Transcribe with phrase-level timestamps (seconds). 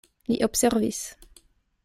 [0.31, 1.03] Li observis.